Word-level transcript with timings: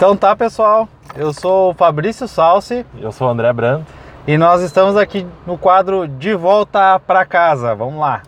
Então 0.00 0.16
tá, 0.16 0.34
pessoal. 0.34 0.88
Eu 1.14 1.30
sou 1.30 1.72
o 1.72 1.74
Fabrício 1.74 2.26
Salsi 2.26 2.86
Eu 2.98 3.12
sou 3.12 3.28
o 3.28 3.30
André 3.30 3.52
Brandt. 3.52 3.84
e 4.26 4.38
nós 4.38 4.62
estamos 4.62 4.96
aqui 4.96 5.26
no 5.46 5.58
quadro 5.58 6.08
De 6.08 6.34
Volta 6.34 6.98
para 6.98 7.26
Casa. 7.26 7.74
Vamos 7.74 8.00
lá. 8.00 8.22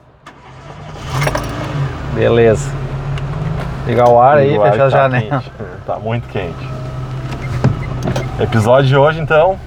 Beleza. 2.13 2.71
Ligar 3.87 4.07
o 4.07 4.21
ar 4.21 4.37
aí, 4.37 4.51
fechar 4.51 4.75
a 4.75 4.77
tá 4.77 4.89
janela. 4.91 5.41
quente. 5.41 5.53
Tá 5.87 5.99
muito 5.99 6.29
quente. 6.29 6.69
Episódio 8.39 8.89
de 8.89 8.97
hoje, 8.99 9.19
então, 9.19 9.59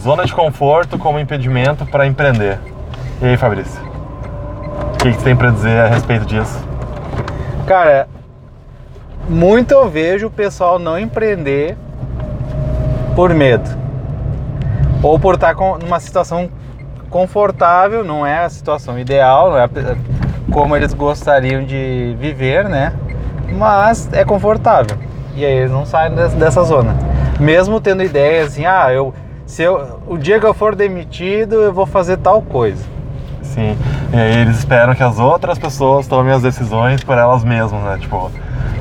zona 0.00 0.24
de 0.24 0.34
conforto 0.34 0.98
como 0.98 1.20
impedimento 1.20 1.84
para 1.84 2.06
empreender. 2.06 2.58
E 3.20 3.26
aí, 3.26 3.36
Fabrício? 3.36 3.82
O 4.94 4.96
que, 4.96 5.10
que 5.10 5.18
você 5.18 5.24
tem 5.24 5.36
para 5.36 5.50
dizer 5.50 5.78
a 5.78 5.88
respeito 5.88 6.24
disso? 6.24 6.58
Cara, 7.66 8.08
muito 9.28 9.72
eu 9.72 9.88
vejo 9.88 10.26
o 10.26 10.30
pessoal 10.30 10.78
não 10.78 10.98
empreender 10.98 11.76
por 13.14 13.32
medo. 13.34 13.68
Ou 15.02 15.18
por 15.18 15.34
estar 15.34 15.54
com- 15.54 15.78
numa 15.78 16.00
situação 16.00 16.48
confortável, 17.10 18.02
não 18.04 18.26
é 18.26 18.44
a 18.44 18.48
situação 18.50 18.98
ideal, 18.98 19.50
não 19.50 19.58
é 19.58 19.68
como 20.50 20.74
eles 20.76 20.92
gostariam 20.92 21.64
de 21.64 22.16
viver, 22.18 22.68
né? 22.68 22.92
Mas 23.56 24.08
é 24.12 24.24
confortável. 24.24 24.96
E 25.34 25.44
aí 25.44 25.52
eles 25.52 25.70
não 25.70 25.84
saem 25.86 26.14
des- 26.14 26.32
dessa 26.34 26.62
zona. 26.64 26.94
Mesmo 27.38 27.80
tendo 27.80 28.02
ideias 28.02 28.48
assim, 28.48 28.64
ah, 28.66 28.92
eu, 28.92 29.12
se 29.46 29.62
eu, 29.62 30.00
o 30.06 30.16
dia 30.16 30.40
que 30.40 30.46
eu 30.46 30.54
for 30.54 30.74
demitido, 30.74 31.56
eu 31.56 31.72
vou 31.72 31.86
fazer 31.86 32.16
tal 32.16 32.40
coisa. 32.40 32.82
Sim. 33.42 33.76
E 34.12 34.16
aí 34.16 34.38
eles 34.40 34.58
esperam 34.58 34.94
que 34.94 35.02
as 35.02 35.18
outras 35.18 35.58
pessoas 35.58 36.06
tomem 36.06 36.32
as 36.32 36.42
decisões 36.42 37.02
por 37.04 37.18
elas 37.18 37.44
mesmas, 37.44 37.82
né? 37.82 37.98
Tipo, 38.00 38.30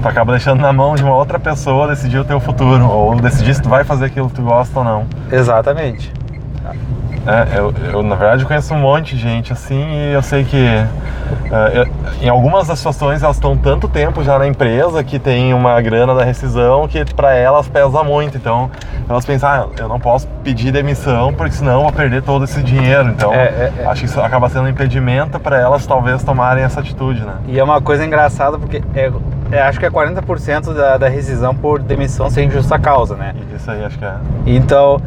tu 0.04 0.08
acaba 0.10 0.34
deixando 0.34 0.62
na 0.62 0.72
mão 0.74 0.94
de 0.96 1.04
uma 1.04 1.16
outra 1.16 1.40
pessoa 1.40 1.88
decidir 1.88 2.20
o 2.20 2.26
teu 2.26 2.40
futuro, 2.40 2.86
ou 2.88 3.16
decidir 3.16 3.56
se 3.56 3.62
tu 3.62 3.70
vai 3.70 3.84
fazer 3.84 4.06
aquilo 4.06 4.28
que 4.30 4.36
tu 4.36 4.42
gosta 4.44 4.78
ou 4.80 4.86
não. 4.86 5.06
Exatamente. 5.32 6.12
É, 7.26 7.58
eu, 7.58 7.74
eu, 7.94 8.04
na 8.04 8.16
verdade 8.16 8.44
conheço 8.44 8.74
um 8.74 8.80
monte 8.80 9.16
de 9.16 9.22
gente 9.22 9.54
assim 9.54 9.82
e 9.82 10.12
eu 10.14 10.22
sei 10.22 10.44
que 10.44 10.58
é, 10.58 10.86
eu- 11.74 11.88
em 12.22 12.28
algumas 12.28 12.68
das 12.68 12.80
situações 12.80 13.24
elas 13.24 13.38
estão 13.38 13.56
tanto 13.56 13.88
tempo 13.88 14.22
já 14.26 14.38
na 14.38 14.46
empresa 14.46 15.02
que 15.06 15.18
tem 15.18 15.54
uma 15.54 15.80
grana 15.80 16.14
da 16.14 16.26
rescisão 16.26 16.86
que 16.86 17.06
para 17.14 17.34
elas 17.34 17.66
pesa 17.70 18.04
muito. 18.04 18.36
Então 18.36 18.70
elas 19.08 19.26
pensam, 19.26 19.48
ah, 19.50 19.68
eu 19.80 19.88
não 19.88 20.02
posso 20.02 20.28
pedir 20.44 20.72
demissão 20.74 21.34
porque 21.34 21.54
senão 21.56 21.76
eu 21.76 21.82
vou 21.84 21.94
perder 21.94 22.24
todo 22.24 22.44
esse 22.44 22.62
dinheiro. 22.62 23.08
Então 23.10 23.34
É, 23.34 23.38
é, 23.38 23.74
é. 23.80 23.86
acho 23.86 24.02
que 24.02 24.08
isso 24.08 24.20
acaba 24.20 24.50
sendo 24.50 24.66
um 24.66 24.70
impedimento 24.70 25.40
para 25.40 25.58
elas 25.58 25.88
talvez 25.88 26.22
tomarem 26.26 26.62
essa 26.66 26.82
atitude, 26.82 27.22
né? 27.22 27.36
E 27.48 27.58
é 27.58 27.64
uma 27.64 27.80
coisa 27.80 28.06
engraçada 28.06 28.58
porque 28.58 28.84
é, 28.94 29.10
é- 29.54 29.62
acho 29.62 29.80
que 29.80 29.86
é 29.86 29.90
40% 29.90 30.74
da, 30.74 30.98
da 30.98 31.08
rescisão 31.08 31.56
por 31.56 31.80
demissão 31.80 32.30
sem 32.30 32.50
justa 32.50 32.78
causa, 32.80 33.16
né? 33.16 33.34
Isso 33.56 33.70
aí 33.70 33.84
acho 33.84 33.98
que 33.98 34.06
é. 34.06 34.16
Então, 34.46 35.00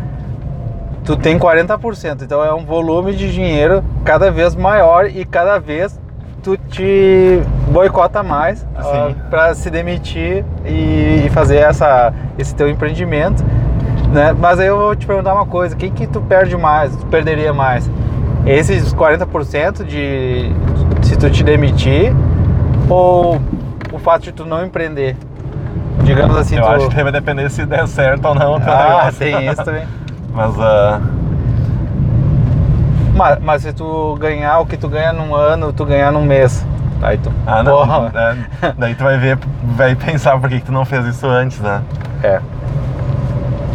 tu 1.04 1.16
tem 1.16 1.38
40%, 1.38 2.22
então 2.22 2.44
é 2.44 2.52
um 2.52 2.64
volume 2.64 3.14
de 3.14 3.32
dinheiro 3.32 3.82
cada 4.04 4.30
vez 4.30 4.54
maior 4.54 5.06
e 5.06 5.24
cada 5.24 5.58
vez 5.58 5.98
tu 6.42 6.56
te 6.56 7.40
boicota 7.68 8.22
mais 8.22 8.60
Sim. 8.60 9.16
para 9.30 9.54
se 9.54 9.68
demitir 9.68 10.44
e, 10.64 11.24
e 11.26 11.30
fazer 11.30 11.56
essa, 11.56 12.12
esse 12.38 12.54
teu 12.54 12.68
empreendimento. 12.68 13.44
Né? 14.12 14.34
Mas 14.38 14.60
aí 14.60 14.68
eu 14.68 14.76
vou 14.78 14.94
te 14.94 15.06
perguntar 15.06 15.34
uma 15.34 15.46
coisa, 15.46 15.74
quem 15.74 15.90
que 15.90 16.06
tu 16.06 16.20
perde 16.20 16.56
mais, 16.56 16.94
tu 16.94 17.06
perderia 17.06 17.52
mais? 17.52 17.90
Esses 18.46 18.94
40% 18.94 19.84
de 19.84 20.52
se 21.02 21.16
tu 21.16 21.28
te 21.28 21.42
demitir 21.42 22.14
ou 22.88 23.40
o 23.92 23.98
fato 23.98 24.22
de 24.22 24.32
tu 24.32 24.44
não 24.44 24.64
empreender? 24.64 25.16
Digamos 26.02 26.36
assim, 26.36 26.56
eu 26.56 26.62
tu... 26.62 26.68
acho 26.68 26.88
que 26.88 27.02
vai 27.02 27.12
depender 27.12 27.50
se 27.50 27.64
der 27.66 27.86
certo 27.88 28.26
ou 28.26 28.34
não 28.34 28.60
teu 28.60 28.72
Ah, 28.72 29.10
tem 29.16 29.46
isso 29.46 29.64
também. 29.64 29.86
Mas 30.32 30.54
ah, 30.60 31.00
Mas, 33.14 33.38
mas 33.40 33.62
se 33.62 33.72
tu 33.72 34.14
ganhar 34.20 34.58
o 34.58 34.66
que 34.66 34.76
tu 34.76 34.88
ganha 34.88 35.10
num 35.12 35.34
ano, 35.34 35.72
tu 35.72 35.86
ganhar 35.86 36.12
num 36.12 36.22
mês. 36.22 36.64
Aí 37.02 37.16
tu. 37.16 37.32
Ah, 37.46 37.62
não. 37.62 38.10
É, 38.14 38.72
daí 38.76 38.94
tu 38.94 39.02
vai 39.04 39.16
ver, 39.16 39.38
vai 39.62 39.94
pensar 39.94 40.38
por 40.38 40.50
que, 40.50 40.60
que 40.60 40.66
tu 40.66 40.72
não 40.72 40.84
fez 40.84 41.06
isso 41.06 41.26
antes, 41.26 41.58
né? 41.60 41.80
É. 42.22 42.40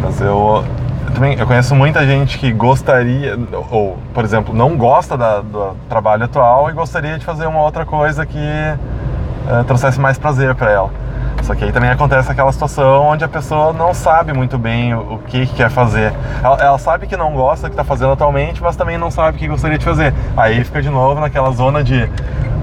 Mas 0.00 0.20
eu, 0.20 0.64
eu 1.06 1.12
também 1.14 1.36
eu 1.36 1.46
conheço 1.46 1.74
muita 1.74 2.06
gente 2.06 2.38
que 2.38 2.52
gostaria, 2.52 3.36
ou, 3.70 3.98
por 4.14 4.24
exemplo, 4.24 4.54
não 4.54 4.76
gosta 4.76 5.16
da- 5.16 5.40
do 5.40 5.74
trabalho 5.88 6.24
atual 6.24 6.70
e 6.70 6.72
gostaria 6.72 7.18
de 7.18 7.24
fazer 7.24 7.46
uma 7.46 7.60
outra 7.62 7.84
coisa 7.84 8.24
que 8.24 8.38
eh, 9.52 9.64
trouxesse 9.64 10.00
mais 10.00 10.18
prazer 10.18 10.54
para 10.54 10.70
ela. 10.70 10.90
Só 11.42 11.54
que 11.54 11.64
aí 11.64 11.72
também 11.72 11.90
acontece 11.90 12.30
aquela 12.30 12.52
situação 12.52 13.08
onde 13.08 13.24
a 13.24 13.28
pessoa 13.28 13.72
não 13.72 13.92
sabe 13.92 14.32
muito 14.32 14.56
bem 14.56 14.94
o, 14.94 15.14
o 15.14 15.18
que, 15.18 15.44
que 15.46 15.54
quer 15.56 15.70
fazer. 15.70 16.12
Ela, 16.42 16.56
ela 16.56 16.78
sabe 16.78 17.06
que 17.06 17.16
não 17.16 17.32
gosta 17.34 17.66
do 17.66 17.70
que 17.70 17.74
está 17.74 17.84
fazendo 17.84 18.12
atualmente, 18.12 18.62
mas 18.62 18.76
também 18.76 18.96
não 18.96 19.10
sabe 19.10 19.36
o 19.36 19.40
que 19.40 19.48
gostaria 19.48 19.76
de 19.76 19.84
fazer. 19.84 20.14
Aí 20.36 20.64
fica 20.64 20.80
de 20.80 20.88
novo 20.88 21.20
naquela 21.20 21.50
zona 21.50 21.84
de 21.84 22.08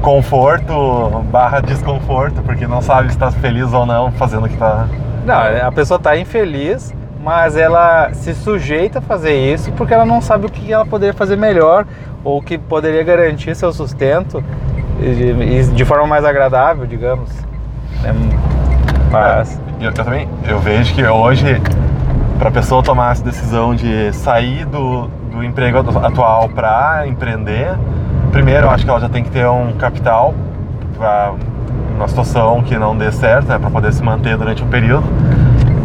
conforto 0.01 1.23
barra 1.29 1.59
desconforto, 1.59 2.41
porque 2.41 2.65
não 2.65 2.81
sabe 2.81 3.09
se 3.09 3.15
está 3.15 3.29
feliz 3.29 3.71
ou 3.73 3.85
não 3.85 4.11
fazendo 4.13 4.45
o 4.45 4.47
que 4.47 4.53
está 4.55 4.87
Não, 5.25 5.67
a 5.67 5.71
pessoa 5.71 5.99
tá 5.99 6.17
infeliz, 6.17 6.93
mas 7.21 7.57
ela 7.57 8.13
se 8.13 8.33
sujeita 8.33 8.99
a 8.99 9.01
fazer 9.01 9.33
isso 9.33 9.71
porque 9.73 9.93
ela 9.93 10.05
não 10.05 10.21
sabe 10.21 10.45
o 10.45 10.49
que 10.49 10.71
ela 10.71 10.85
poderia 10.85 11.13
fazer 11.13 11.35
melhor 11.35 11.85
ou 12.23 12.41
que 12.41 12.57
poderia 12.57 13.03
garantir 13.03 13.55
seu 13.55 13.73
sustento 13.73 14.43
e, 15.01 15.63
de 15.63 15.85
forma 15.85 16.05
mais 16.07 16.25
agradável, 16.25 16.85
digamos. 16.85 17.29
É, 18.03 18.13
mas. 19.11 19.59
É, 19.79 19.85
eu, 19.85 19.87
eu 19.87 19.93
também 19.93 20.27
eu 20.47 20.59
vejo 20.59 20.93
que 20.93 21.05
hoje, 21.05 21.61
para 22.37 22.49
a 22.49 22.51
pessoa 22.51 22.83
tomar 22.83 23.11
essa 23.11 23.23
decisão 23.23 23.73
de 23.75 24.11
sair 24.13 24.65
do, 24.65 25.07
do 25.31 25.43
emprego 25.43 25.79
atu- 25.79 25.97
atual 26.05 26.49
para 26.49 27.07
empreender, 27.07 27.75
primeiro 28.31 28.67
eu 28.67 28.69
acho 28.71 28.83
que 28.83 28.89
ela 28.89 28.99
já 28.99 29.09
tem 29.09 29.23
que 29.23 29.29
ter 29.29 29.47
um 29.47 29.73
capital 29.73 30.33
para 30.97 31.33
uma 31.95 32.07
situação 32.07 32.61
que 32.63 32.77
não 32.77 32.95
dê 32.95 33.11
certo, 33.11 33.47
né, 33.47 33.57
para 33.57 33.69
poder 33.69 33.91
se 33.93 34.01
manter 34.03 34.37
durante 34.37 34.63
um 34.63 34.67
período. 34.67 35.05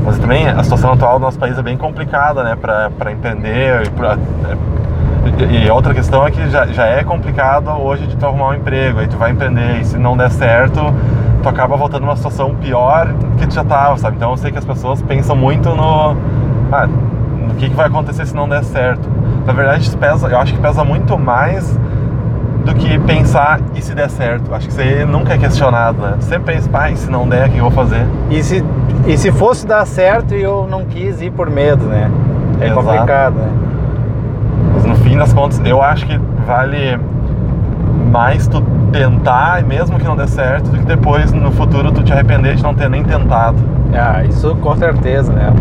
Mas 0.04 0.19
também 0.19 0.47
a 0.48 0.62
situação 0.62 0.92
atual 0.92 1.19
do 1.19 1.25
nosso 1.25 1.38
país 1.38 1.56
é 1.59 1.62
bem 1.62 1.76
complicada, 1.76 2.42
né, 2.44 2.56
para 2.56 3.10
empreender. 3.12 3.87
E, 3.87 3.91
pra- 3.91 4.19
e- 5.41 5.66
e 5.66 5.70
outra 5.70 5.94
questão 5.94 6.26
é 6.26 6.31
que 6.31 6.48
já, 6.50 6.66
já 6.66 6.87
é 6.87 7.03
complicado 7.03 7.70
hoje 7.70 8.06
de 8.06 8.16
tu 8.16 8.26
arrumar 8.26 8.48
um 8.50 8.54
emprego, 8.54 9.00
aí 9.00 9.09
tu 9.09 9.16
vai 9.16 9.31
empreender 9.31 9.81
e 9.81 9.84
se 9.84 9.97
não 9.97 10.16
der 10.16 10.31
certo, 10.31 10.81
tu 11.42 11.48
acaba 11.48 11.76
voltando 11.76 12.03
numa 12.03 12.16
situação 12.16 12.54
pior 12.54 13.09
que 13.38 13.47
tu 13.47 13.54
já 13.54 13.65
tava, 13.65 13.97
sabe? 13.97 14.16
Então 14.16 14.31
eu 14.31 14.37
sei 14.37 14.53
que 14.53 14.59
as 14.59 14.65
pessoas 14.65 15.00
pensam 15.03 15.34
muito 15.34 15.70
no, 15.75 16.16
ah, 16.71 16.86
no 16.86 17.54
que, 17.54 17.71
que 17.71 17.75
vai 17.75 17.86
acontecer 17.86 18.26
se 18.26 18.34
não 18.36 18.48
der 18.48 18.62
certo. 18.65 19.09
Na 19.47 19.53
verdade, 19.53 19.94
pesa, 19.97 20.28
eu 20.28 20.38
acho 20.38 20.53
que 20.54 20.60
pesa 20.60 20.84
muito 20.84 21.19
mais 21.19 21.78
do 22.64 22.75
que 22.75 22.98
pensar 23.00 23.60
e 23.75 23.82
se 23.82 23.94
der 23.94 24.08
certo. 24.08 24.54
Acho 24.54 24.69
que 24.69 24.80
aí 24.80 25.04
nunca 25.04 25.34
é 25.34 25.38
questionado, 25.38 26.00
né? 26.00 26.16
Sempre 26.20 26.54
pensa, 26.54 26.69
pai, 26.69 26.97
se 26.97 27.10
não 27.10 27.28
der, 27.28 27.48
o 27.48 27.52
que 27.52 27.58
eu 27.58 27.64
vou 27.64 27.70
fazer? 27.70 28.06
E 28.30 28.42
se, 28.42 28.64
e 29.06 29.16
se 29.16 29.30
fosse 29.30 29.66
dar 29.66 29.86
certo 29.86 30.34
e 30.34 30.42
eu 30.42 30.66
não 30.69 30.84
quis 30.84 31.20
ir 31.20 31.30
por 31.30 31.50
medo, 31.50 31.84
né? 31.84 32.10
É 32.60 32.66
Exato. 32.66 32.82
complicado, 32.82 33.34
né? 33.34 33.48
Mas 34.74 34.84
no 34.84 34.97
fim 34.97 35.16
das 35.16 35.32
contas, 35.32 35.60
eu 35.64 35.82
acho 35.82 36.06
que 36.06 36.19
vale 36.47 36.98
mais 38.10 38.47
tu 38.47 38.62
tentar, 38.92 39.62
mesmo 39.64 39.98
que 39.98 40.04
não 40.04 40.16
dê 40.16 40.26
certo, 40.26 40.70
do 40.70 40.78
que 40.78 40.84
depois 40.84 41.32
no 41.32 41.50
futuro 41.50 41.91
tu 41.91 42.03
te 42.03 42.12
arrepender 42.12 42.54
de 42.54 42.62
não 42.62 42.74
ter 42.74 42.88
nem 42.88 43.03
tentado. 43.03 43.58
Ah, 43.92 44.24
isso 44.24 44.54
com 44.56 44.74
certeza, 44.76 45.32
né? 45.32 45.53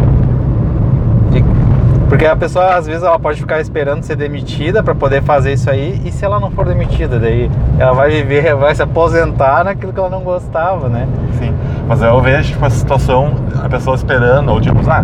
Porque 2.13 2.27
a 2.27 2.35
pessoa 2.35 2.75
às 2.75 2.85
vezes 2.85 3.01
ela 3.01 3.17
pode 3.17 3.39
ficar 3.39 3.59
esperando 3.59 4.03
ser 4.03 4.15
demitida 4.15 4.83
para 4.83 4.93
poder 4.93 5.23
fazer 5.23 5.53
isso 5.53 5.67
aí 5.67 5.99
e 6.05 6.11
se 6.11 6.23
ela 6.23 6.39
não 6.39 6.51
for 6.51 6.63
demitida, 6.63 7.19
daí 7.19 7.49
ela 7.79 7.91
vai 7.91 8.11
viver, 8.11 8.53
vai 8.55 8.75
se 8.75 8.83
aposentar 8.83 9.63
naquilo 9.63 9.91
que 9.91 9.99
ela 9.99 10.11
não 10.11 10.21
gostava, 10.21 10.87
né? 10.87 11.07
Sim. 11.39 11.51
Mas 11.87 12.03
eu 12.03 12.21
vejo 12.21 12.51
tipo, 12.51 12.63
essa 12.63 12.75
situação, 12.75 13.33
a 13.59 13.67
pessoa 13.67 13.95
esperando, 13.95 14.49
ou 14.49 14.61
tipo, 14.61 14.77
ah, 14.87 15.03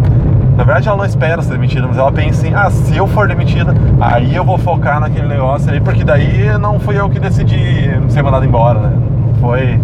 na 0.55 0.63
verdade 0.63 0.87
ela 0.87 0.97
não 0.97 1.05
espera 1.05 1.41
ser 1.41 1.53
demitida, 1.53 1.87
mas 1.87 1.97
ela 1.97 2.11
pensa 2.11 2.41
assim, 2.41 2.53
ah, 2.53 2.69
se 2.69 2.95
eu 2.95 3.07
for 3.07 3.27
demitida, 3.27 3.73
aí 3.99 4.35
eu 4.35 4.43
vou 4.43 4.59
focar 4.59 4.99
naquele 4.99 5.27
negócio 5.27 5.67
ali, 5.67 5.81
porque 5.81 6.03
daí 6.03 6.55
não 6.59 6.79
fui 6.79 6.95
eu 6.95 7.09
que 7.09 7.19
decidi 7.19 7.89
ser 8.07 8.21
mandado 8.21 8.45
embora, 8.45 8.81
né? 8.81 8.93
Foi. 9.41 9.79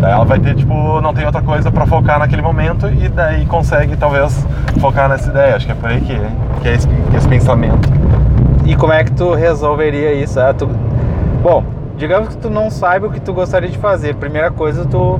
Daí 0.00 0.12
ela 0.12 0.24
vai 0.24 0.38
ter, 0.38 0.54
tipo, 0.54 1.00
não 1.00 1.12
tem 1.12 1.26
outra 1.26 1.42
coisa 1.42 1.70
pra 1.72 1.84
focar 1.86 2.18
naquele 2.18 2.42
momento 2.42 2.86
e 2.88 3.08
daí 3.08 3.44
consegue 3.46 3.96
talvez 3.96 4.46
focar 4.80 5.08
nessa 5.08 5.28
ideia. 5.30 5.56
Acho 5.56 5.66
que 5.66 5.72
é 5.72 5.74
por 5.74 5.88
aí 5.90 6.00
que, 6.00 6.16
que 6.62 6.68
é 6.68 6.74
esse, 6.74 6.86
que 6.86 7.14
é 7.14 7.18
esse 7.18 7.28
pensamento. 7.28 7.88
E 8.64 8.76
como 8.76 8.92
é 8.92 9.02
que 9.02 9.12
tu 9.12 9.34
resolveria 9.34 10.12
isso? 10.12 10.38
Ah, 10.38 10.54
tu- 10.54 10.68
Bom, 11.42 11.64
digamos 11.96 12.28
que 12.28 12.36
tu 12.36 12.50
não 12.50 12.70
saiba 12.70 13.06
o 13.06 13.10
que 13.10 13.20
tu 13.20 13.32
gostaria 13.32 13.68
de 13.68 13.78
fazer. 13.78 14.14
Primeira 14.14 14.50
coisa, 14.50 14.84
tu 14.84 15.18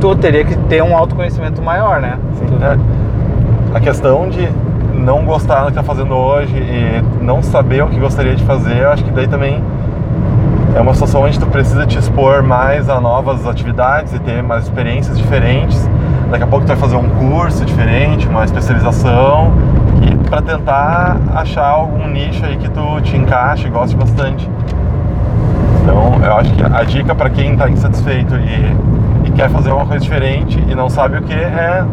tu 0.00 0.16
teria 0.16 0.44
que 0.44 0.56
ter 0.56 0.82
um 0.82 0.96
autoconhecimento 0.96 1.62
maior, 1.62 2.00
né? 2.00 2.18
Tu- 2.38 2.64
É. 2.64 3.76
A 3.76 3.80
questão 3.80 4.28
de 4.28 4.48
não 4.92 5.24
gostar 5.24 5.60
do 5.64 5.68
que 5.68 5.74
tá 5.74 5.82
fazendo 5.82 6.14
hoje 6.14 6.54
e 6.56 7.02
não 7.22 7.40
saber 7.42 7.82
o 7.84 7.88
que 7.88 7.98
gostaria 8.00 8.34
de 8.34 8.42
fazer, 8.44 8.84
acho 8.86 9.04
que 9.04 9.10
daí 9.12 9.26
também 9.28 9.62
é 10.74 10.80
uma 10.80 10.94
situação 10.94 11.22
onde 11.22 11.38
tu 11.38 11.46
precisa 11.46 11.86
te 11.86 11.98
expor 11.98 12.42
mais 12.42 12.88
a 12.88 13.00
novas 13.00 13.46
atividades 13.46 14.12
e 14.14 14.18
ter 14.18 14.42
mais 14.42 14.64
experiências 14.64 15.18
diferentes 15.18 15.88
daqui 16.32 16.44
a 16.44 16.46
pouco 16.46 16.64
tu 16.64 16.68
vai 16.68 16.76
fazer 16.78 16.96
um 16.96 17.08
curso 17.10 17.62
diferente, 17.62 18.26
uma 18.26 18.44
especialização, 18.44 19.52
para 20.30 20.40
tentar 20.40 21.18
achar 21.34 21.66
algum 21.66 22.08
nicho 22.08 22.42
aí 22.46 22.56
que 22.56 22.70
tu 22.70 23.00
te 23.02 23.14
encaixe 23.18 23.66
e 23.66 23.70
goste 23.70 23.94
bastante. 23.94 24.48
Então, 25.82 26.18
eu 26.24 26.32
acho 26.34 26.50
que 26.54 26.62
a 26.62 26.82
dica 26.84 27.14
para 27.14 27.28
quem 27.28 27.52
está 27.52 27.68
insatisfeito 27.68 28.34
e, 28.36 29.28
e 29.28 29.30
quer 29.32 29.50
fazer 29.50 29.72
uma 29.72 29.84
coisa 29.84 30.02
diferente 30.02 30.58
e 30.66 30.74
não 30.74 30.88
sabe 30.88 31.18
o 31.18 31.22
que 31.22 31.34
é 31.34 31.84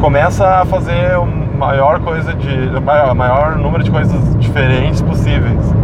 começa 0.00 0.46
a 0.46 0.64
fazer 0.64 1.18
o 1.18 1.26
maior 1.26 1.98
coisa 1.98 2.32
de 2.32 2.80
maior, 2.80 3.12
maior 3.14 3.56
número 3.56 3.82
de 3.82 3.90
coisas 3.90 4.38
diferentes 4.38 5.02
possíveis. 5.02 5.74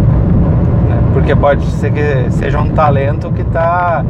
Porque 1.20 1.37
pode 1.37 1.67
ser 1.72 1.93
que 1.93 2.31
seja 2.31 2.58
um 2.58 2.70
talento 2.70 3.31
que 3.31 3.43
está 3.43 4.02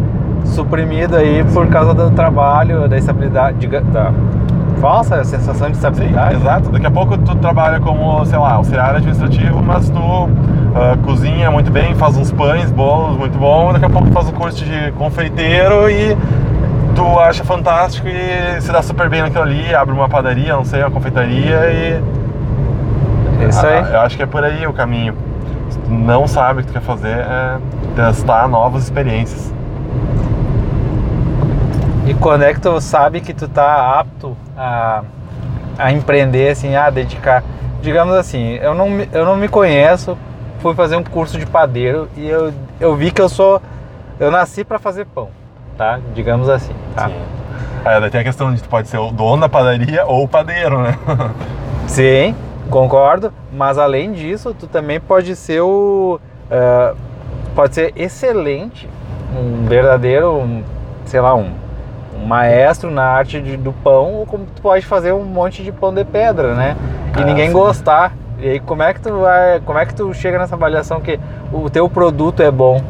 suprimido 0.45 1.17
aí 1.17 1.45
por 1.53 1.67
causa 1.67 1.93
do 1.93 2.09
trabalho, 2.13 2.89
da 2.89 2.97
estabilidade, 2.97 3.67
da 3.67 4.13
falsa 4.81 5.23
sensação 5.25 5.69
de 5.71 5.77
estabilidade. 5.77 6.37
Sim, 6.37 6.41
exato. 6.41 6.71
Daqui 6.71 6.87
a 6.87 6.91
pouco 6.91 7.19
tu 7.19 7.35
trabalha 7.35 7.81
como, 7.81 8.25
sei 8.27 8.39
lá, 8.39 8.53
auxiliar 8.53 8.95
administrativo, 8.95 9.61
mas 9.61 9.91
tu 9.91 9.99
uh, 9.99 10.29
cozinha 11.05 11.51
muito 11.51 11.69
bem, 11.73 11.97
faz 11.97 12.17
uns 12.17 12.31
pães, 12.31 12.71
bolos 12.71 13.17
muito 13.17 13.37
bom. 13.37 13.73
Daqui 13.73 13.87
a 13.87 13.91
pouco 13.91 14.07
tu 14.07 14.13
faz 14.13 14.29
um 14.29 14.33
curso 14.33 14.65
de 14.65 14.93
confeiteiro 14.93 15.91
e 15.91 16.17
tu 16.95 17.19
acha 17.19 17.43
fantástico 17.43 18.07
e 18.07 18.61
se 18.61 18.71
dá 18.71 18.83
super 18.83 19.09
bem 19.11 19.21
naquilo 19.21 19.43
ali, 19.43 19.75
abre 19.75 19.93
uma 19.93 20.09
padaria, 20.09 20.55
não 20.55 20.65
sei, 20.65 20.81
uma 20.81 20.93
confeitaria 20.93 21.73
e. 21.73 22.01
É 23.43 23.49
isso 23.49 23.67
aí. 23.67 23.93
Eu 23.95 24.01
acho 24.01 24.17
que 24.17 24.23
é 24.23 24.27
por 24.27 24.45
aí 24.45 24.65
o 24.65 24.73
caminho. 24.73 25.30
Se 25.71 25.79
tu 25.79 25.91
não 25.91 26.27
sabe 26.27 26.61
o 26.61 26.63
que 26.63 26.69
tu 26.69 26.73
quer 26.75 26.83
fazer, 26.83 27.19
é 27.19 27.59
testar 27.95 28.49
novas 28.49 28.85
experiências. 28.85 29.53
E 32.07 32.15
quando 32.15 32.43
é 32.43 32.53
que 32.53 32.61
tu 32.61 32.81
sabe 32.81 33.21
que 33.21 33.33
tu 33.33 33.49
tá 33.49 34.01
apto 34.01 34.37
a, 34.57 35.05
a 35.79 35.93
empreender, 35.93 36.51
assim, 36.51 36.75
a 36.75 36.91
dedicar? 36.91 37.45
Digamos 37.81 38.15
assim, 38.15 38.55
eu 38.57 38.75
não, 38.75 38.89
eu 39.13 39.25
não 39.25 39.37
me 39.37 39.49
conheço, 39.49 40.19
fui 40.61 40.75
fazer 40.75 40.97
um 40.97 41.05
curso 41.05 41.39
de 41.39 41.47
padeiro 41.47 42.09
e 42.17 42.29
eu, 42.29 42.53
eu 42.81 42.97
vi 42.97 43.11
que 43.11 43.21
eu 43.23 43.29
sou. 43.29 43.63
Eu 44.19 44.31
nasci 44.31 44.65
para 44.65 44.79
fazer 44.79 45.07
pão, 45.07 45.31
tá? 45.79 45.99
Digamos 46.15 46.49
assim, 46.49 46.75
tá? 46.95 47.09
Sim. 47.09 47.15
É, 47.85 47.99
daí 47.99 48.11
tem 48.11 48.21
a 48.21 48.25
questão 48.25 48.53
de 48.53 48.63
tu 48.63 48.69
pode 48.69 48.89
ser 48.89 48.99
o 48.99 49.11
dono 49.11 49.41
da 49.41 49.49
padaria 49.49 50.05
ou 50.05 50.25
o 50.25 50.29
padeiro, 50.29 50.83
né? 50.83 50.99
Sim, 51.87 52.35
concordo. 52.71 53.33
Mas 53.53 53.77
além 53.77 54.13
disso, 54.13 54.55
tu 54.59 54.67
também 54.67 55.01
pode 55.01 55.37
ser 55.37 55.61
o. 55.61 56.21
Uh, 56.51 56.97
pode 57.55 57.75
ser 57.75 57.93
excelente, 57.97 58.89
um 59.37 59.67
verdadeiro, 59.67 60.33
um, 60.37 60.63
sei 61.05 61.21
lá, 61.21 61.35
um 61.35 61.53
um 62.21 62.27
maestro 62.27 62.91
na 62.91 63.05
arte 63.05 63.41
de, 63.41 63.57
do 63.57 63.73
pão, 63.73 64.15
ou 64.15 64.27
como 64.27 64.45
tu 64.45 64.61
pode 64.61 64.85
fazer 64.85 65.13
um 65.13 65.25
monte 65.25 65.63
de 65.63 65.73
pão 65.73 65.93
de 65.93 66.05
pedra, 66.05 66.55
né? 66.55 66.77
E 67.17 67.23
ah, 67.23 67.25
ninguém 67.25 67.49
sim. 67.49 67.53
gostar. 67.53 68.13
E 68.39 68.49
aí 68.49 68.61
como 68.61 68.83
é 68.83 68.93
que 68.95 69.01
tu 69.01 69.21
vai, 69.21 69.61
como 69.61 69.79
é 69.79 69.87
que 69.87 69.95
tu 69.95 70.13
chega 70.15 70.39
nessa 70.39 70.55
avaliação 70.55 71.01
que 71.01 71.19
o 71.53 71.69
teu 71.69 71.89
produto 71.89 72.43
é 72.43 72.51
bom? 72.51 72.83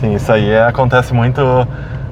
Sim, 0.00 0.14
isso 0.14 0.32
aí 0.32 0.56
acontece 0.56 1.12
muito 1.12 1.40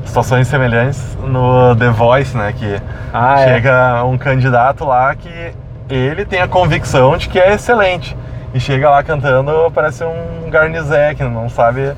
situações 0.05 0.47
semelhantes 0.47 1.17
no 1.25 1.75
The 1.77 1.91
Voice, 1.91 2.37
né, 2.37 2.53
que 2.53 2.81
ah, 3.13 3.41
é. 3.41 3.55
chega 3.55 3.99
é. 3.99 4.03
um 4.03 4.19
candidato 4.19 4.85
lá 4.85 5.15
que 5.15 5.53
ele 5.95 6.25
tem 6.25 6.41
a 6.41 6.49
convicção 6.49 7.17
de 7.17 7.29
que 7.29 7.39
é 7.39 7.55
excelente 7.55 8.17
e 8.55 8.61
chega 8.61 8.91
lá 8.91 9.03
cantando, 9.03 9.71
parece 9.75 10.05
um 10.05 10.51
garnizé 10.51 11.15
que 11.15 11.23
não 11.25 11.49
sabe. 11.49 11.95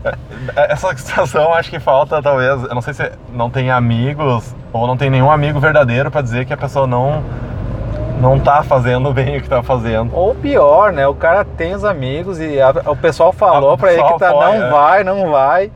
Essa 0.56 0.96
situação 0.96 1.52
acho 1.52 1.68
que 1.68 1.78
falta, 1.78 2.22
talvez. 2.22 2.62
Eu 2.62 2.74
não 2.74 2.80
sei 2.80 2.94
se 2.94 3.12
não 3.32 3.50
tem 3.50 3.70
amigos 3.70 4.54
ou 4.72 4.86
não 4.86 4.96
tem 4.96 5.10
nenhum 5.10 5.30
amigo 5.30 5.60
verdadeiro 5.60 6.10
para 6.10 6.22
dizer 6.22 6.46
que 6.46 6.52
a 6.52 6.56
pessoa 6.56 6.86
não 6.86 7.22
não 8.18 8.38
tá 8.38 8.62
fazendo 8.62 9.12
bem 9.14 9.38
o 9.38 9.42
que 9.42 9.48
tá 9.48 9.62
fazendo. 9.62 10.14
Ou 10.14 10.34
pior, 10.34 10.92
né? 10.92 11.06
O 11.06 11.14
cara 11.14 11.44
tem 11.44 11.74
os 11.74 11.84
amigos 11.84 12.40
e 12.40 12.60
a, 12.60 12.70
o 12.86 12.96
pessoal 12.96 13.32
falou 13.32 13.76
para 13.76 13.92
ele 13.92 14.02
que 14.02 14.18
tá, 14.18 14.30
não 14.30 14.54
é. 14.54 14.70
vai, 14.70 15.04
não 15.04 15.30
vai. 15.30 15.70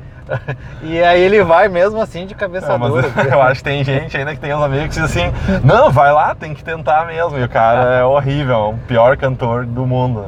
E 0.82 1.02
aí 1.02 1.20
ele 1.20 1.42
vai 1.42 1.68
mesmo 1.68 2.00
assim 2.00 2.26
de 2.26 2.34
cabeça 2.34 2.72
é, 2.72 2.78
dura. 2.78 3.08
Eu 3.30 3.42
acho 3.42 3.56
que 3.56 3.64
tem 3.64 3.84
gente 3.84 4.16
ainda 4.16 4.34
que 4.34 4.40
tem 4.40 4.54
uns 4.54 4.62
amigos 4.62 4.94
que 4.94 5.02
diz 5.02 5.04
assim, 5.04 5.32
não, 5.62 5.90
vai 5.90 6.12
lá, 6.12 6.34
tem 6.34 6.54
que 6.54 6.64
tentar 6.64 7.06
mesmo. 7.06 7.38
E 7.38 7.44
o 7.44 7.48
cara 7.48 7.94
é 7.94 8.04
horrível, 8.04 8.54
é 8.54 8.68
o 8.68 8.74
pior 8.86 9.16
cantor 9.16 9.66
do 9.66 9.86
mundo. 9.86 10.24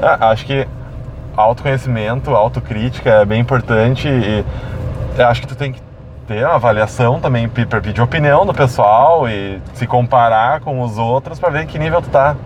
É, 0.00 0.24
acho 0.26 0.46
que 0.46 0.66
autoconhecimento, 1.36 2.34
autocrítica 2.34 3.10
é 3.10 3.24
bem 3.24 3.40
importante 3.40 4.08
e 4.08 4.44
acho 5.22 5.40
que 5.40 5.46
tu 5.46 5.54
tem 5.54 5.72
que 5.72 5.80
ter 6.26 6.44
uma 6.44 6.54
avaliação 6.54 7.20
também 7.20 7.48
para 7.48 7.80
pedir 7.80 8.00
opinião 8.00 8.46
do 8.46 8.54
pessoal 8.54 9.28
e 9.28 9.60
se 9.74 9.86
comparar 9.86 10.60
com 10.60 10.80
os 10.80 10.98
outros 10.98 11.38
para 11.38 11.50
ver 11.50 11.66
que 11.66 11.78
nível 11.78 12.00
tu 12.00 12.08
tá. 12.08 12.36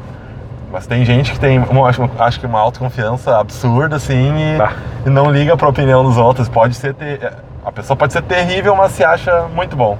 Mas 0.71 0.87
tem 0.87 1.05
gente 1.05 1.33
que 1.33 1.39
tem, 1.39 1.59
uma, 1.59 1.89
acho, 1.89 2.09
acho 2.19 2.41
que 2.41 2.47
uma 2.47 2.59
autoconfiança 2.59 3.39
absurda, 3.39 3.97
assim, 3.97 4.33
e, 4.37 5.09
e 5.09 5.11
não 5.11 5.31
liga 5.31 5.57
pra 5.57 5.69
opinião 5.69 6.03
dos 6.03 6.17
outros. 6.17 6.49
Pode 6.49 6.75
ser. 6.75 6.95
Ter, 6.95 7.33
a 7.65 7.73
pessoa 7.73 7.97
pode 7.97 8.13
ser 8.13 8.23
terrível, 8.23 8.75
mas 8.77 8.93
se 8.93 9.05
acha 9.05 9.47
muito 9.55 9.77
bom. 9.77 9.99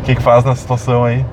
O 0.00 0.02
que, 0.02 0.14
que 0.14 0.22
faz 0.22 0.44
na 0.44 0.54
situação 0.54 1.04
aí? 1.04 1.24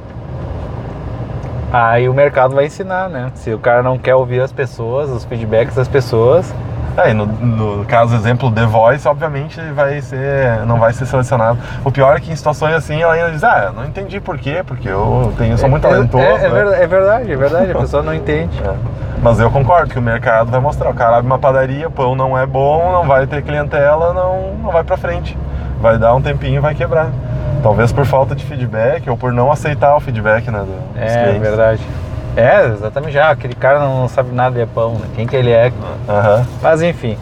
Aí 1.71 2.07
o 2.07 2.13
mercado 2.13 2.55
vai 2.55 2.65
ensinar, 2.65 3.09
né? 3.09 3.31
Se 3.35 3.53
o 3.53 3.59
cara 3.59 3.83
não 3.83 3.97
quer 3.97 4.15
ouvir 4.15 4.41
as 4.41 4.51
pessoas, 4.51 5.09
os 5.09 5.25
feedbacks 5.25 5.75
das 5.75 5.87
pessoas, 5.87 6.53
é, 6.97 7.13
no, 7.13 7.25
no 7.25 7.85
caso, 7.85 8.15
exemplo, 8.15 8.51
The 8.51 8.65
Voice, 8.65 9.07
obviamente 9.07 9.61
vai 9.73 10.01
ser, 10.01 10.65
não 10.65 10.79
vai 10.79 10.91
ser 10.93 11.05
selecionado. 11.05 11.59
O 11.85 11.91
pior 11.91 12.17
é 12.17 12.19
que 12.19 12.31
em 12.31 12.35
situações 12.35 12.73
assim 12.73 13.01
ela 13.01 13.13
ainda 13.13 13.31
diz, 13.31 13.43
ah, 13.43 13.71
não 13.75 13.85
entendi 13.85 14.19
por 14.19 14.37
quê, 14.37 14.63
porque 14.65 14.89
eu 14.89 15.33
tenho, 15.37 15.57
sou 15.57 15.69
muito 15.69 15.85
é, 15.85 15.89
talentoso. 15.89 16.23
É, 16.23 16.27
é, 16.27 16.45
é, 16.45 16.49
verdade, 16.49 16.81
é 16.81 16.87
verdade, 16.87 17.31
é 17.31 17.35
verdade, 17.35 17.71
a 17.71 17.75
pessoa 17.75 18.01
não 18.01 18.13
entende. 18.13 18.59
É. 18.63 18.73
Mas 19.21 19.39
eu 19.39 19.49
concordo 19.51 19.91
que 19.91 19.99
o 19.99 20.01
mercado 20.01 20.49
vai 20.49 20.59
mostrar, 20.59 20.89
o 20.89 20.93
cara 20.93 21.17
abre 21.17 21.27
uma 21.27 21.39
padaria, 21.39 21.87
o 21.87 21.91
pão 21.91 22.15
não 22.15 22.37
é 22.37 22.45
bom, 22.45 22.91
não 22.91 23.05
vai 23.07 23.25
ter 23.27 23.41
clientela, 23.43 24.13
não, 24.13 24.53
não 24.63 24.71
vai 24.71 24.83
pra 24.83 24.97
frente. 24.97 25.37
Vai 25.79 25.97
dar 25.97 26.15
um 26.15 26.21
tempinho 26.21 26.55
e 26.55 26.59
vai 26.59 26.73
quebrar. 26.73 27.09
Talvez 27.61 27.91
por 27.91 28.05
falta 28.05 28.35
de 28.35 28.43
feedback 28.45 29.09
ou 29.09 29.17
por 29.17 29.31
não 29.33 29.51
aceitar 29.51 29.95
o 29.95 29.99
feedback, 29.99 30.49
né? 30.49 30.59
Do, 30.59 30.99
é, 30.99 31.35
é 31.35 31.39
verdade. 31.39 31.81
É, 32.37 32.67
exatamente. 32.67 33.13
Já, 33.13 33.31
aquele 33.31 33.55
cara 33.55 33.79
não 33.79 34.07
sabe 34.07 34.33
nada 34.33 34.63
de 34.63 34.71
pão, 34.71 34.93
né? 34.93 35.07
Quem 35.15 35.25
que 35.25 35.35
ele 35.35 35.49
é? 35.49 35.69
Uhum. 35.69 36.45
Mas 36.61 36.83
enfim. 36.83 37.17